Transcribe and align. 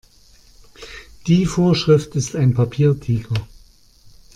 Die 1.27 1.45
Vorschrift 1.45 2.15
ist 2.15 2.35
ein 2.35 2.55
Papiertiger. 2.55 3.35